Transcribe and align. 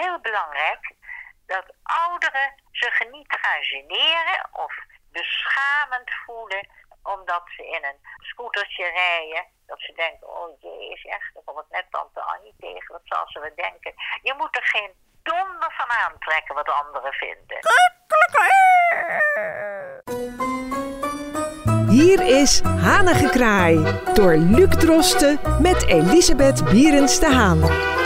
heel 0.00 0.20
belangrijk 0.20 0.94
dat 1.46 1.66
ouderen 1.82 2.48
zich 2.70 3.10
niet 3.10 3.38
gaan 3.42 3.62
generen 3.62 4.48
of 4.52 4.72
beschamend 5.12 6.10
voelen 6.24 6.68
omdat 7.02 7.42
ze 7.56 7.62
in 7.66 7.84
een 7.84 8.00
scootertje 8.18 8.84
rijden. 8.84 9.44
Dat 9.66 9.80
ze 9.80 9.92
denken, 9.92 10.28
oh 10.28 10.60
jee, 10.60 10.90
is 10.90 11.04
echt, 11.04 11.34
dan 11.34 11.44
komt 11.44 11.58
het 11.58 11.70
net 11.70 11.86
tante 11.90 12.20
Annie 12.20 12.54
tegen, 12.58 12.92
wat 12.92 13.00
zal 13.04 13.24
ze 13.28 13.40
wel 13.40 13.54
denken. 13.54 13.92
Je 14.22 14.34
moet 14.36 14.56
er 14.56 14.64
geen 14.64 14.92
donder 15.22 15.72
van 15.76 15.90
aantrekken 15.90 16.54
wat 16.54 16.68
anderen 16.68 17.12
vinden. 17.12 17.58
Hier 21.88 22.20
is 22.40 22.60
Hanengekraai 22.62 24.00
door 24.14 24.36
Luc 24.36 24.76
Drosten 24.76 25.62
met 25.62 25.86
Elisabeth 25.86 26.64
Bierens 26.64 27.20
de 27.20 27.26
Haan. 27.26 27.99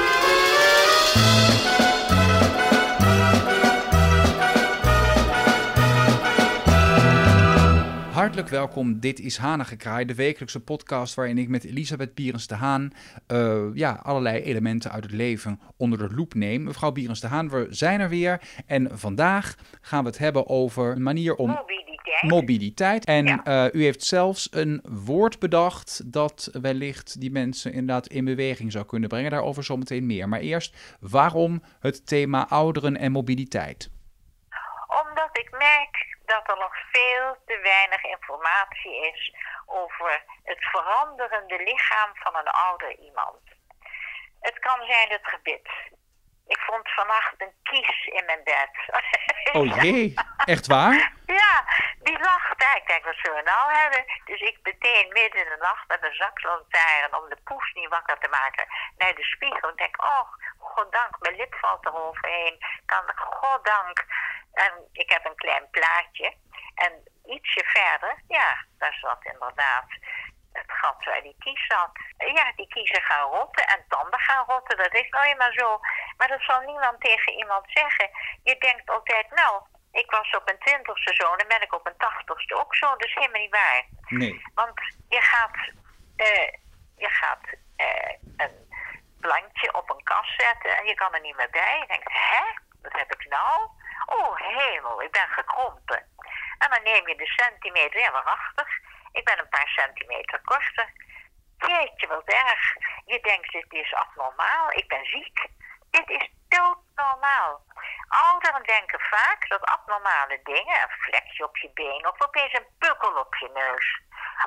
Hartelijk 8.35 8.63
welkom. 8.63 9.01
Dit 9.01 9.21
is 9.21 9.37
Hanengekraai, 9.37 10.05
de 10.05 10.15
wekelijkse 10.15 10.61
podcast 10.61 11.15
waarin 11.15 11.39
ik 11.39 11.49
met 11.49 11.65
Elisabeth 11.65 12.15
Bierens 12.15 12.47
de 12.47 12.55
Haan 12.55 12.93
uh, 13.33 13.65
ja, 13.75 14.01
allerlei 14.03 14.43
elementen 14.43 14.91
uit 14.91 15.03
het 15.03 15.13
leven 15.13 15.61
onder 15.77 15.99
de 15.99 16.15
loep 16.15 16.35
neem. 16.35 16.63
Mevrouw 16.63 16.93
Bierens 16.93 17.21
de 17.21 17.27
Haan, 17.27 17.49
we 17.49 17.67
zijn 17.71 18.01
er 18.01 18.09
weer 18.09 18.41
en 18.67 18.99
vandaag 18.99 19.55
gaan 19.81 20.03
we 20.03 20.09
het 20.09 20.19
hebben 20.19 20.49
over 20.49 20.93
een 20.93 21.03
manier 21.03 21.35
om... 21.35 21.49
Mobiliteit. 21.49 22.23
Mobiliteit. 22.23 23.05
En 23.05 23.41
uh, 23.45 23.65
u 23.73 23.83
heeft 23.83 24.05
zelfs 24.05 24.49
een 24.51 24.83
woord 25.05 25.39
bedacht 25.39 26.03
dat 26.13 26.51
wellicht 26.61 27.21
die 27.21 27.31
mensen 27.31 27.73
inderdaad 27.73 28.07
in 28.07 28.25
beweging 28.25 28.73
zou 28.73 28.85
kunnen 28.85 29.09
brengen. 29.09 29.31
Daarover 29.31 29.65
zometeen 29.65 30.07
meer. 30.07 30.29
Maar 30.29 30.41
eerst, 30.41 30.97
waarom 31.01 31.63
het 31.81 32.07
thema 32.07 32.49
ouderen 32.49 32.97
en 32.97 33.13
mobiliteit? 33.13 33.91
Omdat 35.07 35.39
ik 35.39 35.51
merk 35.51 36.14
dat 36.35 36.51
er 36.51 36.63
nog 36.67 36.75
veel 36.93 37.37
te 37.47 37.59
weinig 37.63 38.03
informatie 38.03 38.97
is 39.13 39.35
over 39.67 40.25
het 40.43 40.63
veranderende 40.75 41.59
lichaam 41.59 42.11
van 42.15 42.37
een 42.37 42.53
ouder 42.67 42.99
iemand. 42.99 43.43
Het 44.41 44.59
kan 44.59 44.87
zijn 44.87 45.09
het 45.09 45.27
gebit. 45.35 45.69
Ik 46.47 46.59
vond 46.59 46.95
vannacht 46.95 47.35
een 47.39 47.55
kies 47.63 48.07
in 48.07 48.25
mijn 48.25 48.45
bed. 48.45 48.73
Oh 49.53 49.83
jee, 49.83 50.15
echt 50.45 50.67
waar? 50.67 51.13
Ja, 51.27 51.65
die 52.03 52.19
lag 52.19 52.55
daar. 52.55 52.77
Ik 52.77 52.87
denk, 52.87 53.05
wat 53.05 53.15
zullen 53.23 53.37
we 53.37 53.51
nou 53.51 53.73
hebben? 53.73 54.05
Dus 54.25 54.41
ik 54.41 54.59
meteen 54.63 55.09
midden 55.13 55.41
in 55.45 55.49
de 55.49 55.59
nacht 55.61 55.89
met 55.89 56.03
een 56.03 56.15
zaklantaarn 56.15 57.15
om 57.19 57.29
de 57.29 57.39
poes 57.45 57.73
niet 57.73 57.89
wakker 57.89 58.19
te 58.19 58.29
maken 58.29 58.67
naar 58.99 59.15
de 59.15 59.25
spiegel. 59.25 59.69
En 59.69 59.77
denk, 59.77 60.05
oh, 60.05 60.29
goddank, 60.75 61.17
mijn 61.19 61.37
lip 61.37 61.55
valt 61.55 61.87
eroverheen. 61.87 62.59
Kan 62.87 63.05
goddank 63.17 64.05
en 64.53 64.73
ik 64.93 65.11
heb 65.11 65.25
een 65.25 65.37
klein 65.37 65.71
plaatje. 65.71 66.37
En 66.75 66.93
ietsje 67.25 67.65
verder, 67.65 68.23
ja, 68.29 68.65
daar 68.79 68.97
zat 69.01 69.25
inderdaad 69.25 69.87
het 70.53 70.73
gat 70.81 71.05
waar 71.05 71.23
die 71.23 71.37
kies 71.39 71.67
zat. 71.67 71.91
Ja, 72.17 72.53
die 72.57 72.69
kiezen 72.69 73.03
gaan 73.03 73.31
rotten 73.31 73.67
en 73.67 73.85
tanden 73.89 74.21
gaan 74.21 74.45
rotten. 74.47 74.77
Dat 74.77 74.95
is 74.95 75.09
nou 75.09 75.25
eenmaal 75.25 75.53
zo. 75.53 75.81
Maar 76.17 76.29
dat 76.29 76.43
zal 76.43 76.61
niemand 76.61 77.01
tegen 77.01 77.33
iemand 77.33 77.65
zeggen. 77.67 78.11
Je 78.43 78.57
denkt 78.59 78.91
altijd, 78.91 79.31
nou, 79.31 79.63
ik 79.93 80.11
was 80.11 80.31
op 80.31 80.49
een 80.49 80.59
twintigste 80.59 81.15
zo, 81.15 81.37
dan 81.37 81.49
ben 81.49 81.63
ik 81.63 81.75
op 81.75 81.87
een 81.87 81.97
tachtigste 81.97 82.55
ook 82.55 82.75
zo. 82.75 82.95
Is 82.97 83.15
helemaal 83.15 83.41
niet 83.41 83.51
waar. 83.51 83.85
Nee. 84.09 84.43
Want 84.55 84.81
je 85.09 85.21
gaat, 85.21 85.57
uh, 86.17 86.49
je 86.97 87.09
gaat 87.09 87.47
uh, 87.77 88.11
een 88.11 88.14
plantje 89.25 89.75
op 89.75 89.91
een 89.91 90.03
kast 90.03 90.41
zetten 90.41 90.77
en 90.77 90.85
je 90.87 90.95
kan 90.95 91.15
er 91.15 91.21
niet 91.21 91.37
meer 91.37 91.51
bij. 91.51 91.79
Je 91.81 91.87
denkt, 91.87 92.13
hè, 92.13 92.45
wat 92.83 92.93
heb 93.01 93.13
ik 93.13 93.29
nou? 93.29 93.69
Oh 94.07 94.37
hemel, 94.37 95.03
ik 95.03 95.11
ben 95.11 95.29
gekrompen. 95.29 96.01
En 96.59 96.71
dan 96.71 96.83
neem 96.83 97.09
je 97.09 97.17
de 97.17 97.27
centimeter, 97.27 98.01
ja 98.01 98.13
waarachtig, 98.13 98.69
ik 99.13 99.25
ben 99.25 99.39
een 99.39 99.49
paar 99.49 99.69
centimeter 99.69 100.41
korter. 100.45 100.93
Jeetje, 101.59 102.07
wat 102.07 102.25
erg. 102.25 102.75
Je 103.05 103.21
denkt, 103.21 103.53
dit 103.53 103.73
is 103.73 103.95
abnormaal, 103.95 104.71
ik 104.71 104.89
ben 104.89 105.05
ziek. 105.05 105.47
Dit 105.91 106.09
is 106.11 106.29
doodnormaal. 106.49 107.63
Ouderen 108.09 108.63
denken 108.63 109.01
vaak 109.01 109.49
dat 109.49 109.65
abnormale 109.65 110.41
dingen, 110.43 110.83
een 110.83 110.97
vlekje 110.99 111.45
op 111.45 111.57
je 111.57 111.71
been 111.75 112.07
of 112.07 112.23
opeens 112.23 112.53
een 112.53 112.69
pukkel 112.79 113.15
op 113.19 113.35
je 113.35 113.51
neus. 113.55 114.01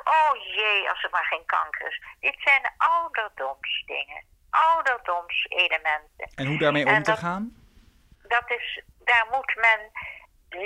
Oh 0.04 0.32
jee, 0.56 0.90
als 0.90 1.02
het 1.02 1.12
maar 1.12 1.24
geen 1.24 1.46
kanker 1.46 1.86
is. 1.86 2.02
Dit 2.20 2.36
zijn 2.38 2.74
ouderdomsdingen. 2.76 4.37
Ouderdomselementen. 4.66 6.30
En 6.34 6.46
hoe 6.46 6.58
daarmee 6.58 6.86
om 6.86 7.02
te 7.02 7.16
gaan? 7.16 7.56
Dat 8.22 8.50
is 8.50 8.82
daar 8.98 9.26
moet 9.30 9.54
men 9.56 9.80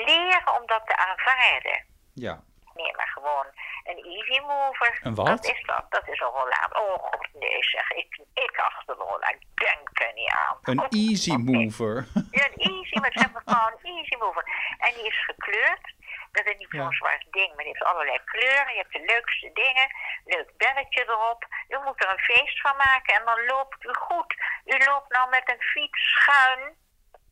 leren 0.07 0.61
om 0.61 0.67
dat 0.67 0.87
te 0.87 0.97
aanvaarden. 0.97 1.85
Ja. 2.15 2.43
Nee, 2.75 2.93
maar 2.97 3.11
gewoon 3.15 3.47
een 3.85 4.05
easy 4.05 4.41
mover. 4.41 5.01
Een 5.03 5.15
wat? 5.15 5.27
Dat 5.27 5.45
is 5.45 5.63
dat. 5.67 5.85
Dat 5.89 6.09
is 6.09 6.21
een 6.21 6.27
rollaat. 6.27 6.77
Oh 6.77 6.99
god, 6.99 7.29
nee 7.33 7.65
zeg. 7.65 7.91
Ik, 7.91 8.21
ik 8.35 8.57
achter 8.57 8.97
de 8.97 9.03
rollaat. 9.03 9.31
Ik 9.31 9.47
denk 9.55 9.89
er 9.93 10.13
niet 10.15 10.31
aan. 10.31 10.59
Een 10.63 10.81
oh, 10.81 10.87
easy 10.91 11.33
mover? 11.33 12.07
Ja, 12.31 12.47
een 12.47 12.73
easy, 12.73 12.99
maar 12.99 13.13
zeg 13.13 13.33
maar 13.33 13.43
gewoon 13.45 13.73
een 13.83 13.97
easy 13.97 14.17
mover. 14.19 14.45
En 14.79 14.93
die 14.95 15.07
is 15.07 15.25
gekleurd. 15.25 15.92
Dat 16.33 16.47
is 16.47 16.57
niet 16.57 16.71
zo'n 16.71 16.81
ja. 16.81 16.93
zwart 16.93 17.25
ding, 17.31 17.49
maar 17.49 17.65
die 17.65 17.73
heeft 17.73 17.91
allerlei 17.91 18.21
kleuren. 18.25 18.75
Je 18.75 18.83
hebt 18.83 18.93
de 18.93 19.05
leukste 19.15 19.51
dingen. 19.53 19.89
Leuk 20.25 20.57
belletje 20.57 21.03
erop. 21.03 21.47
U 21.69 21.79
moet 21.85 22.05
er 22.05 22.11
een 22.11 22.29
feest 22.35 22.61
van 22.61 22.77
maken 22.77 23.15
en 23.15 23.25
dan 23.25 23.45
loopt 23.45 23.85
u 23.85 23.93
goed. 23.95 24.35
U 24.65 24.85
loopt 24.85 25.11
nou 25.13 25.29
met 25.31 25.51
een 25.51 25.63
fiets 25.63 26.01
schuin 26.13 26.77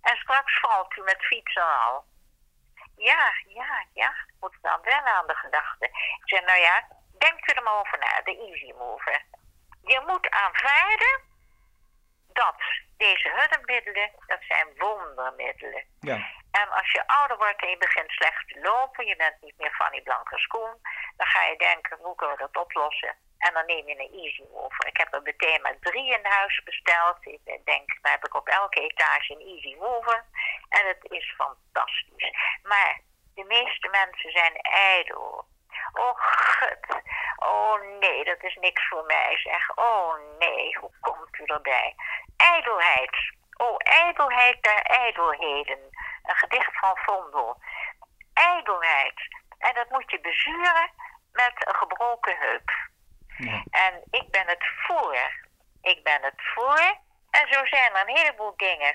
en 0.03 0.16
straks 0.16 0.60
valt 0.60 0.97
u 0.97 1.03
met 1.03 1.25
fietsen 1.25 1.78
al. 1.84 2.05
Ja, 2.97 3.33
ja, 3.47 3.87
ja. 3.93 4.15
Moet 4.41 4.59
dan 4.62 4.81
wel 4.83 5.05
aan 5.05 5.27
de 5.27 5.34
gedachte. 5.34 5.84
Ik 5.84 6.22
zeg, 6.25 6.44
nou 6.44 6.60
ja, 6.60 6.89
denkt 7.19 7.50
u 7.50 7.53
er 7.53 7.62
maar 7.62 7.78
over 7.78 7.99
na, 7.99 8.21
de 8.22 8.37
easy 8.49 8.72
mover. 8.78 9.25
Je 9.83 10.03
moet 10.06 10.31
aanvaarden 10.31 11.21
dat 12.33 12.56
deze 12.97 13.28
hulpmiddelen, 13.28 14.10
dat 14.27 14.43
zijn 14.49 14.69
wondermiddelen. 14.77 15.84
Ja. 16.00 16.19
En 16.50 16.69
als 16.71 16.91
je 16.91 17.06
ouder 17.06 17.37
wordt 17.37 17.62
en 17.62 17.69
je 17.71 17.77
begint 17.77 18.11
slecht 18.11 18.49
te 18.49 18.61
lopen, 18.61 19.06
je 19.06 19.16
bent 19.16 19.41
niet 19.41 19.59
meer 19.59 19.75
van 19.75 19.91
die 19.91 20.03
blanke 20.03 20.38
schoen, 20.38 20.75
dan 21.16 21.27
ga 21.27 21.43
je 21.44 21.56
denken, 21.56 21.99
hoe 21.99 22.15
kunnen 22.15 22.37
we 22.37 22.43
dat 22.43 22.62
oplossen? 22.65 23.16
En 23.38 23.55
dan 23.55 23.66
neem 23.66 23.88
je 23.88 23.99
een 23.99 24.22
Easy 24.22 24.43
Mover. 24.53 24.87
Ik 24.87 24.97
heb 24.97 25.15
er 25.15 25.22
meteen 25.22 25.62
maar 25.62 25.78
drie 25.81 26.12
in 26.19 26.25
huis 26.25 26.62
besteld. 26.65 27.16
Ik 27.21 27.65
denk, 27.65 27.87
dan 28.03 28.10
heb 28.12 28.27
ik 28.27 28.34
op 28.34 28.49
elke 28.49 28.81
etage 28.81 29.33
een 29.33 29.41
Easy 29.41 29.77
Mover. 29.78 30.25
En 30.69 30.87
het 30.87 31.10
is 31.10 31.34
fantastisch. 31.37 32.31
Maar 32.62 33.00
de 33.34 33.44
meeste 33.44 33.89
mensen 33.89 34.31
zijn 34.31 34.56
ijdel. 34.62 35.44
Oh, 35.93 36.15
gut. 36.16 37.03
Oh 37.37 37.81
nee, 37.99 38.25
dat 38.25 38.43
is 38.43 38.56
niks 38.60 38.89
voor 38.89 39.05
mij. 39.05 39.39
Zeg, 39.43 39.77
oh 39.77 40.15
nee, 40.39 40.78
hoe 40.78 40.93
komt 41.00 41.39
u 41.39 41.44
erbij? 41.44 41.94
Ijdelheid. 42.37 43.39
Oh, 43.65 43.76
ijdelheid 43.78 44.62
der 44.62 44.82
ijdelheden. 44.82 45.78
Een 46.22 46.37
gedicht 46.37 46.78
van 46.78 46.97
Vondel. 46.97 47.60
Ijdelheid. 48.34 49.15
En 49.59 49.75
dat 49.75 49.91
moet 49.91 50.10
je 50.10 50.21
bezuren 50.21 50.91
met 51.32 51.53
een 51.54 51.75
gebroken 51.75 52.37
heup. 52.38 52.71
En 53.71 54.03
ik 54.10 54.31
ben 54.31 54.47
het 54.47 54.65
voor. 54.87 55.19
Ik 55.82 56.03
ben 56.03 56.22
het 56.22 56.41
voor. 56.54 56.98
En 57.31 57.53
zo 57.53 57.66
zijn 57.66 57.94
er 57.94 58.09
een 58.09 58.16
heleboel 58.16 58.56
dingen. 58.56 58.94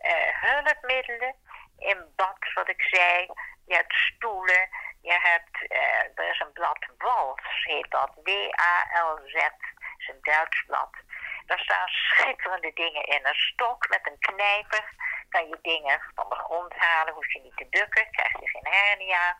Uh, 0.00 0.10
hulpmiddelen 0.40 1.34
in 1.78 2.12
bad, 2.16 2.52
wat 2.54 2.68
ik 2.68 2.82
zei. 2.82 3.26
Je 3.66 3.74
hebt 3.74 3.94
stoelen. 3.94 4.68
Je 5.02 5.18
hebt, 5.22 5.72
uh, 5.72 6.24
er 6.24 6.30
is 6.30 6.40
een 6.40 6.52
blad 6.52 6.86
Wals, 6.98 7.64
heet 7.64 7.90
dat. 7.90 8.10
W-A-L-Z. 8.22 9.34
is 9.98 10.08
een 10.08 10.18
Duits 10.20 10.64
blad. 10.66 10.90
Daar 11.46 11.58
staan 11.58 11.88
schitterende 11.88 12.72
dingen 12.74 13.04
in. 13.04 13.26
Een 13.26 13.34
stok 13.34 13.88
met 13.88 14.00
een 14.02 14.18
knijper. 14.18 14.84
Kan 15.28 15.48
je 15.48 15.58
dingen 15.62 16.00
van 16.14 16.28
de 16.28 16.34
grond 16.34 16.74
halen. 16.76 17.14
Hoef 17.14 17.32
je 17.32 17.40
niet 17.40 17.56
te 17.56 17.66
bukken. 17.70 18.10
Krijg 18.10 18.40
je 18.40 18.48
geen 18.48 18.72
hernia. 18.72 19.36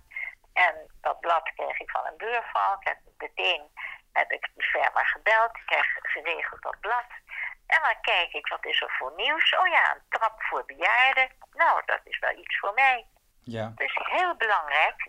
En 0.52 0.90
dat 1.00 1.20
blad 1.20 1.52
kreeg 1.54 1.78
ik 1.78 1.90
van 1.90 2.06
een 2.06 2.16
buurvrouw. 2.16 2.76
Ik 2.80 2.86
heb 2.88 2.98
meteen 3.18 3.70
heb 4.14 4.32
ik 4.32 4.48
de 4.54 4.62
firma 4.62 5.02
gebeld, 5.02 5.56
ik 5.56 5.66
krijg 5.66 5.86
geregeld 6.02 6.62
dat 6.62 6.80
blad. 6.80 7.10
En 7.66 7.80
dan 7.82 8.00
kijk 8.00 8.32
ik, 8.32 8.46
wat 8.46 8.66
is 8.66 8.80
er 8.80 8.94
voor 8.98 9.12
nieuws? 9.16 9.56
Oh 9.58 9.66
ja, 9.66 9.94
een 9.94 10.02
trap 10.08 10.42
voor 10.42 10.64
bejaarden. 10.64 11.28
Nou, 11.52 11.82
dat 11.86 12.00
is 12.04 12.18
wel 12.18 12.38
iets 12.38 12.58
voor 12.58 12.74
mij. 12.74 13.06
Ja. 13.42 13.68
Het 13.70 13.80
is 13.80 13.98
heel 14.02 14.36
belangrijk 14.36 15.08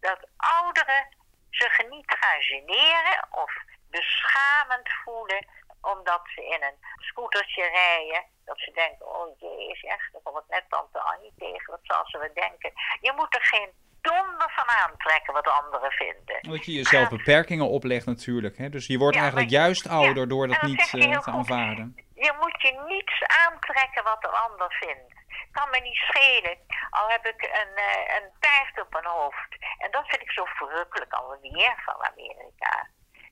dat 0.00 0.28
ouderen 0.36 1.16
zich 1.50 1.88
niet 1.88 2.16
gaan 2.18 2.40
generen 2.40 3.26
of 3.30 3.52
beschamend 3.90 4.88
voelen 5.04 5.46
omdat 5.82 6.22
ze 6.34 6.44
in 6.44 6.62
een 6.62 6.78
scootertje 6.96 7.68
rijden. 7.68 8.24
Dat 8.44 8.58
ze 8.58 8.70
denken, 8.70 9.06
oh 9.06 9.38
jee, 9.40 9.68
is 9.68 9.82
echt, 9.84 10.12
dan 10.12 10.22
komt 10.22 10.36
het 10.36 10.48
net 10.48 10.64
tante 10.68 11.00
Annie 11.00 11.32
tegen, 11.38 11.70
wat 11.70 11.80
zal 11.82 12.02
ze 12.06 12.18
wel 12.18 12.34
denken. 12.34 12.72
Je 13.00 13.12
moet 13.16 13.34
er 13.34 13.44
geen 13.44 13.70
donder 14.00 14.50
van 14.56 14.68
aantrekken 14.68 15.32
wat 15.32 15.48
anderen 15.48 15.90
vinden. 15.90 16.38
Dat 16.40 16.64
je 16.64 16.72
jezelf 16.72 17.08
beperkingen 17.08 17.68
oplegt 17.68 18.06
natuurlijk. 18.06 18.58
Hè? 18.58 18.68
Dus 18.68 18.86
je 18.86 18.98
wordt 18.98 19.16
eigenlijk 19.16 19.50
juist 19.50 19.88
ouder 19.88 20.28
door 20.28 20.48
dat 20.48 20.62
niet 20.62 20.92
uh, 20.92 21.18
te 21.18 21.30
aanvaarden. 21.30 21.96
Je 22.14 22.32
moet 22.40 22.62
je 22.62 22.82
niets 22.86 23.22
aantrekken 23.46 24.04
wat 24.04 24.24
een 24.24 24.38
ander 24.50 24.72
vindt. 24.80 25.14
Kan 25.52 25.70
me 25.70 25.80
niet 25.80 25.96
schelen. 25.96 26.58
Al 26.90 27.08
heb 27.08 27.26
ik 27.26 27.42
een, 27.42 27.72
uh, 27.76 28.16
een 28.16 28.30
taart 28.40 28.86
op 28.86 28.92
mijn 28.92 29.04
hoofd. 29.04 29.50
En 29.78 29.90
dat 29.90 30.06
vind 30.06 30.22
ik 30.22 30.30
zo 30.30 30.44
verrukkelijk 30.44 31.12
alweer 31.12 31.82
van 31.84 32.04
Amerika. 32.04 32.88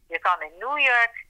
Je 0.08 0.18
kan 0.18 0.42
in 0.42 0.58
New 0.58 0.78
York 0.78 1.26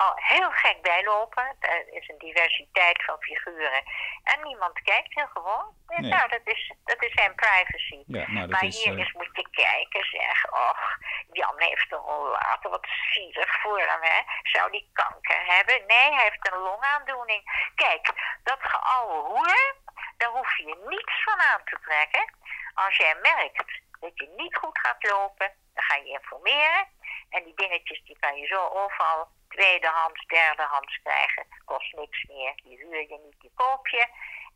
al 0.00 0.12
heel 0.14 0.50
gek 0.50 0.82
bijlopen. 0.82 1.56
Er 1.58 1.92
is 1.92 2.08
een 2.08 2.18
diversiteit 2.18 3.04
van 3.04 3.16
figuren. 3.20 3.82
En 4.22 4.42
niemand 4.42 4.82
kijkt 4.82 5.14
heel 5.14 5.26
gewoon. 5.26 5.74
Nee. 5.86 6.10
Nou, 6.10 6.28
dat 6.28 6.40
is, 6.44 6.72
dat 6.84 7.02
is 7.02 7.12
zijn 7.12 7.34
privacy. 7.34 8.02
Ja, 8.06 8.30
nou, 8.30 8.48
maar 8.48 8.64
is, 8.64 8.84
hier 8.84 8.98
eens 8.98 9.12
moet 9.12 9.36
je 9.36 9.48
kijken, 9.50 10.04
zeg. 10.04 10.50
Och, 10.50 10.98
Jan 11.32 11.54
heeft 11.56 11.92
een 11.92 11.98
rollator, 11.98 12.70
wat 12.70 12.86
zielig 13.12 13.60
voor 13.60 13.78
hem, 13.78 14.02
hè. 14.02 14.20
Zou 14.42 14.70
die 14.70 14.90
kanker 14.92 15.46
hebben? 15.46 15.86
Nee, 15.86 16.12
hij 16.14 16.22
heeft 16.22 16.52
een 16.52 16.58
longaandoening. 16.58 17.70
Kijk, 17.74 18.10
dat 18.42 18.58
geouwe 18.60 19.28
hoer, 19.28 19.74
daar 20.16 20.30
hoef 20.30 20.56
je 20.56 20.76
niets 20.88 21.22
van 21.24 21.40
aan 21.40 21.64
te 21.64 21.78
trekken. 21.80 22.34
Als 22.74 22.96
jij 22.96 23.14
merkt 23.22 23.80
dat 24.00 24.12
je 24.14 24.34
niet 24.36 24.56
goed 24.56 24.78
gaat 24.78 25.10
lopen, 25.10 25.52
dan 25.74 25.84
ga 25.84 25.94
je 25.96 26.10
informeren. 26.10 26.86
En 27.30 27.44
die 27.44 27.54
dingetjes 27.54 28.02
die 28.04 28.16
kan 28.20 28.36
je 28.36 28.46
zo 28.46 28.68
overal 28.68 29.28
tweedehands, 29.48 30.26
derdehands 30.26 30.98
krijgen. 31.02 31.46
Kost 31.64 31.92
niks 31.92 32.24
meer. 32.24 32.52
Die 32.62 32.76
huur 32.76 33.00
je 33.08 33.18
niet, 33.24 33.40
die 33.40 33.52
koop 33.54 33.88
je. 33.88 34.06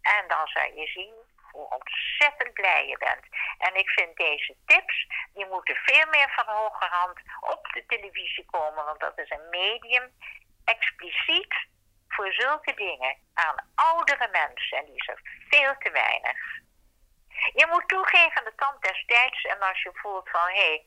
En 0.03 0.29
dan 0.29 0.47
zal 0.47 0.73
je 0.75 0.87
zien 0.87 1.15
hoe 1.51 1.69
ontzettend 1.71 2.53
blij 2.53 2.87
je 2.87 2.99
bent. 2.99 3.25
En 3.59 3.75
ik 3.75 3.89
vind 3.89 4.17
deze 4.17 4.57
tips, 4.67 5.07
die 5.35 5.47
moeten 5.47 5.77
veel 5.77 6.07
meer 6.11 6.31
van 6.31 6.55
hogerhand 6.55 7.19
op 7.41 7.73
de 7.73 7.85
televisie 7.87 8.47
komen. 8.51 8.85
Want 8.85 9.01
dat 9.01 9.19
is 9.19 9.31
een 9.31 9.49
medium 9.51 10.13
expliciet 10.65 11.55
voor 12.09 12.33
zulke 12.33 12.75
dingen 12.75 13.17
aan 13.35 13.55
oudere 13.75 14.29
mensen. 14.33 14.79
En 14.79 14.85
die 14.85 14.95
is 14.95 15.09
er 15.09 15.21
veel 15.49 15.75
te 15.79 15.91
weinig. 15.91 16.39
Je 17.55 17.67
moet 17.71 17.89
toegeven 17.89 18.37
aan 18.37 18.45
de 18.45 18.55
kant 18.55 18.83
destijds. 18.83 19.43
En 19.43 19.61
als 19.61 19.83
je 19.83 19.91
voelt 19.93 20.29
van, 20.31 20.49
hé, 20.49 20.55
hey, 20.55 20.87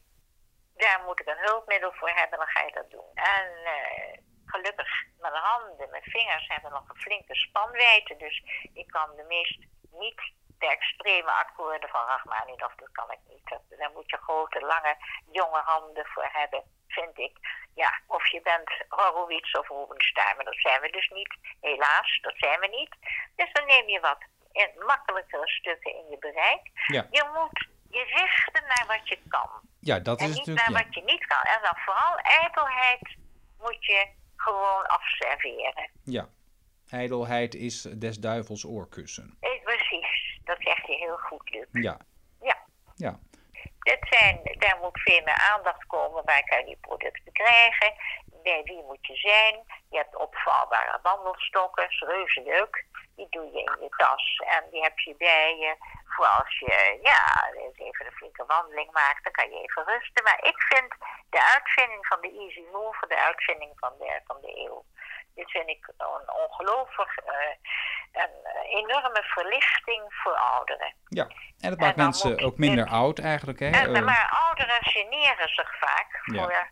daar 0.78 1.02
moet 1.06 1.20
ik 1.20 1.28
een 1.28 1.46
hulpmiddel 1.48 1.92
voor 1.92 2.10
hebben, 2.10 2.38
dan 2.40 2.48
ga 2.48 2.62
je 2.62 2.72
dat 2.72 2.92
doen. 2.92 3.12
En 3.14 3.52
uh, 3.64 4.18
gelukkig, 4.46 4.90
mijn 5.20 5.34
handen, 5.34 5.90
mijn 5.90 6.04
vingers 6.04 6.48
hebben 6.48 6.72
nog 6.72 6.90
een 6.90 7.02
flinke 7.02 7.36
spanwijdte. 7.36 8.16
Dus 8.18 8.44
ik 8.74 8.88
kan 8.88 9.16
de 9.16 9.24
meest 9.24 9.60
niet 9.92 10.22
de 10.60 10.68
extreme 10.68 11.32
akkoorden 11.32 11.90
van 11.90 12.06
Rachmaninoff, 12.06 12.76
dat 12.76 12.92
kan 12.92 13.12
ik 13.12 13.20
niet. 13.28 13.50
Dat, 13.50 13.62
daar 13.80 13.92
moet 13.92 14.10
je 14.10 14.18
grote, 14.18 14.60
lange, 14.60 14.96
jonge 15.32 15.62
handen 15.64 16.06
voor 16.06 16.30
hebben, 16.32 16.64
vind 16.88 17.18
ik. 17.18 17.38
Ja, 17.76 18.02
of 18.08 18.28
je 18.28 18.42
bent 18.42 18.72
Horowitz 18.90 19.54
of 19.54 19.68
Rubinstein, 19.68 20.36
maar 20.36 20.46
dat 20.46 20.60
zijn 20.60 20.82
we 20.82 20.90
dus 20.90 21.10
niet. 21.10 21.38
Helaas, 21.62 22.20
dat 22.22 22.34
zijn 22.38 22.60
we 22.60 22.68
niet. 22.68 22.96
Dus 23.36 23.52
dan 23.52 23.66
neem 23.66 23.90
je 23.90 24.00
wat 24.00 24.26
makkelijkere 24.86 25.48
stukken 25.48 25.94
in 25.94 26.10
je 26.10 26.18
bereik. 26.18 26.72
Ja. 26.88 27.08
Je 27.12 27.30
moet 27.34 27.68
je 27.90 28.04
richten 28.04 28.64
naar 28.68 28.86
wat 28.88 29.08
je 29.08 29.20
kan. 29.28 29.50
Ja, 29.88 30.00
dat 30.00 30.20
en 30.20 30.30
is 30.30 30.36
niet 30.36 30.46
natuurlijk... 30.46 30.70
naar 30.70 30.84
wat 30.84 30.94
je 30.94 31.04
niet 31.04 31.26
kan. 31.28 31.42
En 31.42 31.60
dan 31.62 31.78
vooral 31.86 32.18
ijdelheid 32.18 33.18
moet 33.60 33.86
je 33.86 34.08
gewoon 34.36 34.86
afserveren. 34.88 35.90
ja. 36.04 36.28
Ijdelheid 36.90 37.56
is 37.56 37.82
des 37.82 38.18
duivels 38.20 38.66
oorkussen. 38.66 39.38
Eh, 39.40 39.64
Precies, 39.64 40.40
dat 40.44 40.58
zeg 40.60 40.88
je 40.88 40.94
heel 40.94 41.18
goed, 41.18 41.50
Luc. 41.50 41.84
Ja. 41.84 41.98
Ja. 42.42 42.58
Ja. 42.96 43.20
Dat 43.80 43.98
zijn, 44.10 44.40
daar 44.44 44.78
moet 44.82 45.02
veel 45.02 45.22
meer 45.26 45.50
aandacht 45.54 45.86
komen. 45.86 46.24
Waar 46.26 46.44
kan 46.44 46.60
je 46.60 46.66
die 46.66 46.78
producten 46.82 47.32
krijgen? 47.32 47.94
Bij 48.44 48.62
wie 48.64 48.84
moet 48.84 49.08
je 49.08 49.16
zijn? 49.16 49.56
Je 49.90 49.98
hebt 49.98 50.16
opvouwbare 50.18 51.00
wandelstokken, 51.04 51.88
is 51.90 52.00
reuze 52.00 52.42
leuk. 52.42 52.86
Die 53.18 53.28
doe 53.30 53.46
je 53.52 53.60
in 53.64 53.78
je 53.84 53.90
tas 53.98 54.26
en 54.56 54.64
die 54.72 54.82
heb 54.82 55.00
je 55.00 55.16
bij 55.18 55.56
je. 55.58 55.76
Voor 56.06 56.26
als 56.26 56.60
je 56.60 57.00
ja, 57.02 57.50
eens 57.64 57.78
even 57.78 58.06
een 58.06 58.12
flinke 58.20 58.44
wandeling 58.48 58.92
maakt, 58.92 59.24
dan 59.24 59.32
kan 59.34 59.50
je 59.50 59.62
even 59.62 59.84
rusten. 59.86 60.24
Maar 60.24 60.40
ik 60.44 60.62
vind 60.62 60.92
de 61.30 61.42
uitvinding 61.54 62.08
van 62.08 62.22
de 62.22 62.32
Easy 62.44 62.64
Move 62.74 63.08
de 63.08 63.18
uitvinding 63.18 63.72
van 63.76 63.94
de, 64.00 64.22
van 64.26 64.38
de 64.42 64.52
eeuw. 64.66 64.86
Dit 65.36 65.52
vind 65.52 65.70
ik 65.70 65.88
een 65.98 66.30
ongelooflijk, 66.44 67.22
uh, 67.26 67.34
een 68.24 68.30
enorme 68.64 69.24
verlichting 69.24 70.04
voor 70.10 70.34
ouderen. 70.36 70.94
Ja, 71.08 71.28
en 71.60 71.70
dat 71.70 71.80
maakt 71.80 71.96
mensen 71.96 72.30
moet 72.32 72.44
ook 72.44 72.58
minder 72.58 72.84
dit- 72.86 72.94
oud 72.94 73.20
eigenlijk. 73.20 73.60
Hè? 73.60 73.70
En, 73.70 73.96
Eh, 73.96 74.04
maar 74.04 74.38
ouderen 74.48 74.78
generen 74.82 75.50
zich 75.50 75.78
vaak 75.80 76.22
Ja. 76.24 76.44
voor 76.44 76.70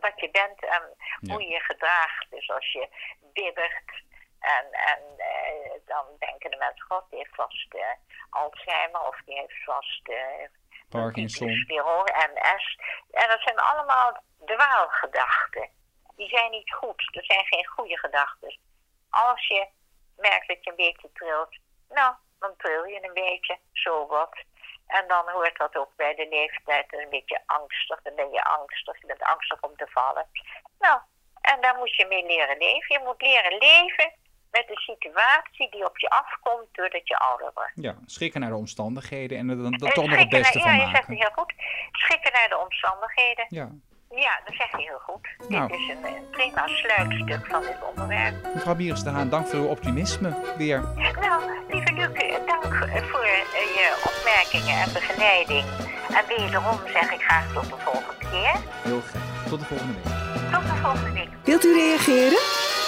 wat 0.00 0.12
je 0.20 0.30
bent 0.30 0.64
en 0.64 0.82
Ja. 1.20 1.32
hoe 1.32 1.42
je 1.42 1.48
je 1.48 1.60
gedraagt. 1.60 2.26
Dus 2.30 2.50
als 2.50 2.72
je 2.72 2.88
bibbert 3.32 4.02
en, 4.42 4.66
en 4.72 5.02
eh, 5.16 5.70
dan 5.84 6.04
denken 6.18 6.50
de 6.50 6.56
mensen, 6.56 6.86
god, 6.88 7.04
die 7.10 7.18
heeft 7.18 7.34
vast 7.34 7.74
eh, 7.74 7.94
Alzheimer 8.30 9.00
of 9.00 9.20
die 9.24 9.34
heeft 9.34 9.64
vast 9.64 10.08
eh, 10.08 10.48
Parkinson. 10.88 11.48
MS. 11.48 12.78
En 13.10 13.28
dat 13.28 13.40
zijn 13.40 13.58
allemaal 13.58 14.22
dwaalgedachten. 14.44 15.70
Die 16.16 16.28
zijn 16.28 16.50
niet 16.50 16.72
goed. 16.72 17.08
Dat 17.12 17.24
zijn 17.24 17.44
geen 17.44 17.66
goede 17.66 17.98
gedachten. 17.98 18.58
Als 19.10 19.46
je 19.46 19.68
merkt 20.16 20.48
dat 20.48 20.64
je 20.64 20.70
een 20.70 20.76
beetje 20.76 21.12
trilt, 21.12 21.58
nou, 21.88 22.14
dan 22.38 22.56
tril 22.56 22.84
je 22.84 23.04
een 23.04 23.14
beetje, 23.14 23.58
zo 23.72 24.06
wat. 24.06 24.42
En 24.86 25.08
dan 25.08 25.28
hoort 25.28 25.58
dat 25.58 25.76
ook 25.76 25.96
bij 25.96 26.14
de 26.14 26.28
leeftijd 26.28 26.92
een 26.92 27.10
beetje 27.10 27.42
angstig. 27.46 28.02
Dan 28.02 28.14
ben 28.14 28.30
je 28.30 28.44
angstig, 28.44 29.00
je 29.00 29.06
bent 29.06 29.22
angstig 29.22 29.60
om 29.60 29.76
te 29.76 29.86
vallen. 29.90 30.26
Nou, 30.78 31.00
en 31.40 31.60
daar 31.60 31.76
moet 31.76 31.94
je 31.96 32.06
mee 32.06 32.26
leren 32.26 32.58
leven. 32.58 32.98
Je 32.98 33.04
moet 33.04 33.22
leren 33.22 33.58
leven 33.58 34.12
met 34.52 34.64
de 34.68 34.80
situatie 34.80 35.70
die 35.70 35.84
op 35.86 35.98
je 35.98 36.10
afkomt 36.10 36.66
doordat 36.72 37.08
je 37.08 37.18
ouder 37.18 37.50
wordt. 37.54 37.72
Ja, 37.74 37.94
schikken 38.06 38.40
naar 38.40 38.50
de 38.50 38.56
omstandigheden 38.56 39.38
en 39.38 39.48
er 39.48 39.56
dan, 39.56 39.72
En 39.72 39.78
dan 39.78 39.90
toch 39.90 40.06
nog 40.08 40.18
het 40.18 40.28
beste 40.28 40.58
naar- 40.58 40.66
van 40.66 40.76
Ja, 40.76 40.82
je 40.82 40.90
zegt 40.90 40.92
maken. 41.08 41.14
het 41.14 41.22
heel 41.22 41.34
goed. 41.44 41.52
Schikken 41.92 42.32
naar 42.32 42.48
de 42.48 42.58
omstandigheden. 42.58 43.46
Ja. 43.48 43.68
Ja, 44.14 44.40
dat 44.44 44.54
zeg 44.54 44.70
je 44.70 44.76
heel 44.82 44.98
goed. 44.98 45.28
Nou. 45.48 45.68
Dit 45.68 45.78
is 45.80 45.88
een, 45.88 46.04
een 46.04 46.30
prima 46.30 46.66
sluitstuk 46.66 47.46
van 47.46 47.60
dit 47.60 47.76
onderwerp. 47.90 48.54
Mevrouw 48.54 48.74
Bieres 48.74 49.02
de 49.02 49.10
Haan, 49.10 49.28
dank 49.28 49.46
voor 49.46 49.58
uw 49.58 49.66
optimisme 49.68 50.54
weer. 50.56 50.80
Nou, 51.20 51.64
lieve 51.68 51.92
Luc, 51.92 52.12
eh, 52.12 52.46
dank 52.46 52.64
eh, 52.64 53.02
voor 53.02 53.20
eh, 53.22 53.52
je 53.78 54.02
opmerkingen 54.04 54.76
en 54.82 54.92
begeleiding. 54.92 55.64
En 56.18 56.26
wederom 56.36 56.78
zeg 56.86 57.12
ik 57.12 57.20
graag 57.22 57.52
tot 57.52 57.64
de 57.64 57.76
volgende 57.78 58.18
keer. 58.30 58.54
Heel 58.82 59.00
graag. 59.00 59.46
Tot 59.48 59.58
de 59.60 59.66
volgende 59.66 59.92
week. 59.92 60.52
Tot 60.52 60.62
de 60.62 60.74
volgende 60.82 61.12
week. 61.12 61.28
Wilt 61.44 61.64
u 61.64 61.72
reageren? 61.74 62.61